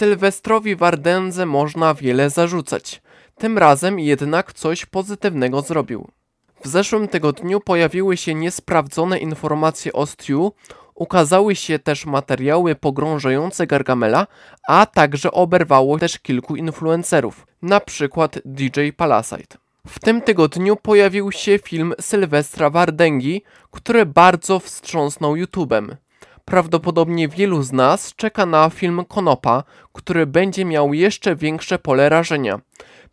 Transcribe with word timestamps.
Sylwestrowi 0.00 0.76
Wardędze 0.76 1.46
można 1.46 1.94
wiele 1.94 2.30
zarzucać. 2.30 3.02
Tym 3.38 3.58
razem 3.58 3.98
jednak 3.98 4.52
coś 4.52 4.86
pozytywnego 4.86 5.62
zrobił. 5.62 6.08
W 6.64 6.68
zeszłym 6.68 7.08
tygodniu 7.08 7.60
pojawiły 7.60 8.16
się 8.16 8.34
niesprawdzone 8.34 9.18
informacje 9.18 9.92
o 9.92 10.06
Stu, 10.06 10.52
ukazały 10.94 11.56
się 11.56 11.78
też 11.78 12.06
materiały 12.06 12.74
pogrążające 12.74 13.66
Gargamela, 13.66 14.26
a 14.68 14.86
także 14.86 15.30
oberwało 15.32 15.98
też 15.98 16.18
kilku 16.18 16.56
influencerów, 16.56 17.46
na 17.62 17.80
przykład 17.80 18.38
DJ 18.44 18.80
Palasite. 18.96 19.58
W 19.86 19.98
tym 19.98 20.22
tygodniu 20.22 20.76
pojawił 20.76 21.32
się 21.32 21.58
film 21.58 21.94
Sylwestra 22.00 22.70
Wardęgi, 22.70 23.42
który 23.70 24.06
bardzo 24.06 24.60
wstrząsnął 24.60 25.36
YouTubem. 25.36 25.96
Prawdopodobnie 26.50 27.28
wielu 27.28 27.62
z 27.62 27.72
nas 27.72 28.14
czeka 28.14 28.46
na 28.46 28.70
film 28.70 29.04
Konopa, 29.08 29.64
który 29.92 30.26
będzie 30.26 30.64
miał 30.64 30.94
jeszcze 30.94 31.36
większe 31.36 31.78
pole 31.78 32.08
rażenia. 32.08 32.60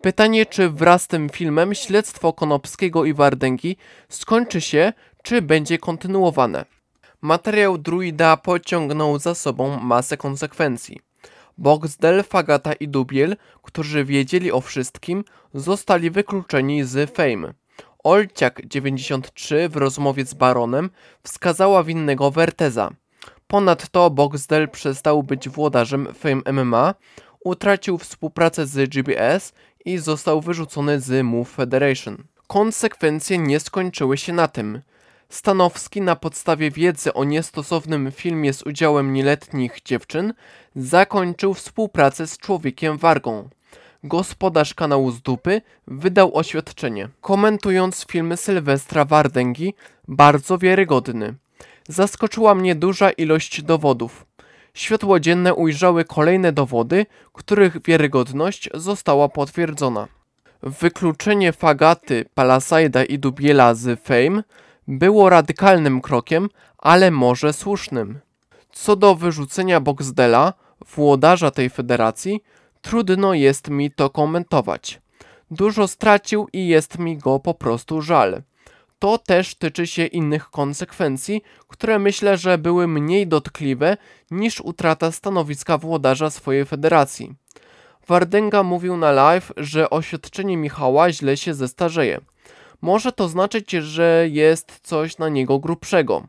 Pytanie, 0.00 0.46
czy 0.46 0.70
wraz 0.70 1.02
z 1.02 1.06
tym 1.06 1.28
filmem 1.28 1.74
śledztwo 1.74 2.32
Konopskiego 2.32 3.04
i 3.04 3.14
Wardęgi 3.14 3.76
skończy 4.08 4.60
się, 4.60 4.92
czy 5.22 5.42
będzie 5.42 5.78
kontynuowane. 5.78 6.64
Materiał 7.20 7.78
druida 7.78 8.36
pociągnął 8.36 9.18
za 9.18 9.34
sobą 9.34 9.80
masę 9.80 10.16
konsekwencji. 10.16 11.00
Boxdel, 11.58 12.24
Fagata 12.24 12.72
i 12.72 12.88
Dubiel, 12.88 13.36
którzy 13.62 14.04
wiedzieli 14.04 14.52
o 14.52 14.60
wszystkim, 14.60 15.24
zostali 15.54 16.10
wykluczeni 16.10 16.84
z 16.84 17.10
Fame. 17.16 17.54
Olciak93 18.04 19.68
w 19.68 19.76
rozmowie 19.76 20.26
z 20.26 20.34
Baronem 20.34 20.90
wskazała 21.22 21.84
winnego 21.84 22.30
Werteza. 22.30 22.90
Ponadto 23.46 24.10
Boxdel 24.10 24.68
przestał 24.68 25.22
być 25.22 25.48
włodarzem 25.48 26.14
Fame 26.14 26.62
MMA, 26.62 26.94
utracił 27.44 27.98
współpracę 27.98 28.66
z 28.66 28.90
GBS 28.90 29.52
i 29.84 29.98
został 29.98 30.40
wyrzucony 30.40 31.00
z 31.00 31.24
Move 31.24 31.48
Federation. 31.48 32.16
Konsekwencje 32.46 33.38
nie 33.38 33.60
skończyły 33.60 34.18
się 34.18 34.32
na 34.32 34.48
tym. 34.48 34.80
Stanowski 35.28 36.00
na 36.00 36.16
podstawie 36.16 36.70
wiedzy 36.70 37.14
o 37.14 37.24
niestosownym 37.24 38.12
filmie 38.12 38.52
z 38.52 38.62
udziałem 38.62 39.12
nieletnich 39.12 39.82
dziewczyn 39.84 40.34
zakończył 40.76 41.54
współpracę 41.54 42.26
z 42.26 42.38
człowiekiem 42.38 42.98
Wargą. 42.98 43.48
Gospodarz 44.04 44.74
kanału 44.74 45.10
z 45.10 45.22
dupy 45.22 45.62
wydał 45.86 46.36
oświadczenie, 46.36 47.08
komentując 47.20 48.06
film 48.10 48.36
Sylwestra 48.36 49.04
Wardęgi, 49.04 49.74
bardzo 50.08 50.58
wiarygodny. 50.58 51.34
Zaskoczyła 51.88 52.54
mnie 52.54 52.74
duża 52.74 53.10
ilość 53.10 53.62
dowodów. 53.62 54.26
Światło 54.74 55.20
dzienne 55.20 55.54
ujrzały 55.54 56.04
kolejne 56.04 56.52
dowody, 56.52 57.06
których 57.32 57.82
wiarygodność 57.82 58.70
została 58.74 59.28
potwierdzona. 59.28 60.08
Wykluczenie 60.62 61.52
Fagaty, 61.52 62.24
Palasajda 62.34 63.04
i 63.04 63.18
Dubiela 63.18 63.74
z 63.74 64.00
Fame 64.00 64.42
było 64.88 65.30
radykalnym 65.30 66.00
krokiem, 66.00 66.48
ale 66.78 67.10
może 67.10 67.52
słusznym. 67.52 68.18
Co 68.72 68.96
do 68.96 69.14
wyrzucenia 69.14 69.80
Boxdela, 69.80 70.52
włodarza 70.94 71.50
tej 71.50 71.70
federacji, 71.70 72.42
trudno 72.80 73.34
jest 73.34 73.68
mi 73.68 73.90
to 73.90 74.10
komentować. 74.10 75.00
Dużo 75.50 75.88
stracił 75.88 76.48
i 76.52 76.66
jest 76.66 76.98
mi 76.98 77.18
go 77.18 77.40
po 77.40 77.54
prostu 77.54 78.02
żal. 78.02 78.42
To 78.98 79.18
też 79.18 79.54
tyczy 79.54 79.86
się 79.86 80.06
innych 80.06 80.50
konsekwencji, 80.50 81.42
które 81.68 81.98
myślę, 81.98 82.36
że 82.36 82.58
były 82.58 82.88
mniej 82.88 83.26
dotkliwe 83.26 83.96
niż 84.30 84.60
utrata 84.60 85.12
stanowiska 85.12 85.78
włodarza 85.78 86.30
swojej 86.30 86.64
federacji. 86.64 87.34
Wardęga 88.08 88.62
mówił 88.62 88.96
na 88.96 89.12
live, 89.12 89.52
że 89.56 89.90
oświadczenie 89.90 90.56
Michała 90.56 91.12
źle 91.12 91.36
się 91.36 91.54
zestarzeje. 91.54 92.20
Może 92.82 93.12
to 93.12 93.28
znaczyć, 93.28 93.70
że 93.70 94.26
jest 94.30 94.80
coś 94.82 95.18
na 95.18 95.28
niego 95.28 95.58
grubszego. 95.58 96.26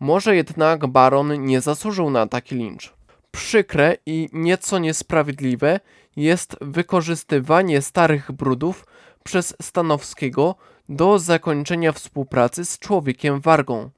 Może 0.00 0.36
jednak 0.36 0.86
baron 0.86 1.44
nie 1.44 1.60
zasłużył 1.60 2.10
na 2.10 2.26
taki 2.26 2.54
lincz. 2.54 2.94
Przykre 3.30 3.96
i 4.06 4.28
nieco 4.32 4.78
niesprawiedliwe 4.78 5.80
jest 6.16 6.56
wykorzystywanie 6.60 7.82
starych 7.82 8.32
brudów 8.32 8.86
przez 9.24 9.56
Stanowskiego 9.62 10.54
do 10.88 11.18
zakończenia 11.18 11.92
współpracy 11.92 12.64
z 12.64 12.78
człowiekiem 12.78 13.40
wargą. 13.40 13.90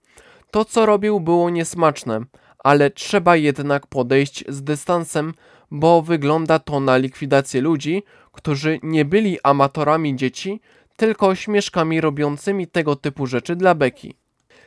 To, 0.51 0.65
co 0.65 0.87
robił, 0.87 1.21
było 1.21 1.51
niesmaczne, 1.51 2.21
ale 2.59 2.91
trzeba 2.91 3.37
jednak 3.37 3.87
podejść 3.87 4.45
z 4.49 4.63
dystansem, 4.63 5.35
bo 5.71 6.03
wygląda 6.03 6.59
to 6.59 6.81
na 6.81 6.97
likwidację 6.97 7.61
ludzi, 7.61 8.03
którzy 8.33 8.81
nie 8.83 9.05
byli 9.05 9.39
amatorami 9.43 10.17
dzieci, 10.17 10.61
tylko 10.97 11.35
śmieszkami 11.35 12.01
robiącymi 12.01 12.67
tego 12.67 12.97
typu 12.97 13.27
rzeczy 13.27 13.57
dla 13.57 13.75
beki. 13.75 14.15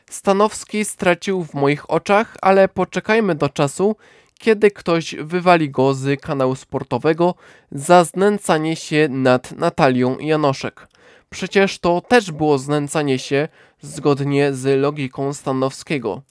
Stanowski 0.10 0.86
stracił 0.86 1.44
w 1.44 1.54
moich 1.54 1.90
oczach, 1.90 2.38
ale 2.42 2.68
poczekajmy 2.68 3.36
do 3.36 3.50
czasu, 3.50 3.96
kiedy 4.40 4.72
ktoś 4.72 5.16
wywali 5.16 5.70
go 5.70 5.94
z 5.94 6.22
kanału 6.22 6.56
sportowego 6.56 7.36
za 7.72 8.04
znęcanie 8.04 8.76
się 8.76 9.08
nad 9.10 9.52
Natalią 9.52 10.18
Janoszek. 10.20 10.88
Przecież 11.34 11.80
to 11.80 12.02
też 12.02 12.32
było 12.32 12.58
znęcanie 12.58 13.20
się 13.20 13.48
zgodnie 13.82 14.54
z 14.54 14.82
logiką 14.82 15.34
Stanowskiego. 15.34 16.22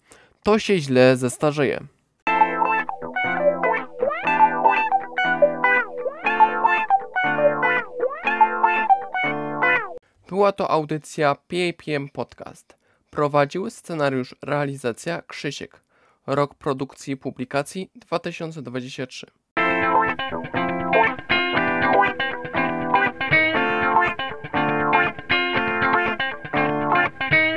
To 0.43 0.59
się 0.59 0.79
źle 0.79 1.17
zestarzeje. 1.17 1.81
Była 10.29 10.53
to 10.53 10.71
audycja 10.71 11.35
PAPM 11.35 12.09
Podcast. 12.09 12.77
Prowadził 13.11 13.71
scenariusz 13.71 14.35
realizacja 14.43 15.23
Krzysiek. 15.23 15.81
Rok 16.27 16.55
produkcji 16.55 17.17
publikacji 17.17 17.91
2023. 17.95 19.42